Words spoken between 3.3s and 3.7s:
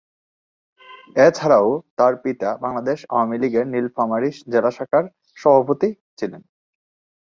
লীগের